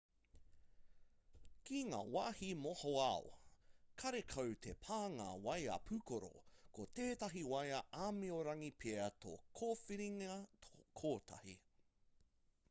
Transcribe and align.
ki 1.69 1.81
ngā 1.89 1.97
wāhi 2.15 2.47
mohoao 2.61 3.29
karekau 4.05 4.55
te 4.67 4.73
pānga 4.87 5.27
waea 5.45 5.77
pūkoro 5.91 6.31
ko 6.79 6.87
tētahi 7.03 7.45
waea 7.53 7.83
āmiorangi 8.09 8.71
pea 8.87 9.11
tō 9.27 9.35
kōwhiringa 9.63 10.41
kotahi 11.05 11.57